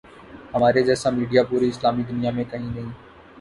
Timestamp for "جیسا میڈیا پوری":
0.83-1.67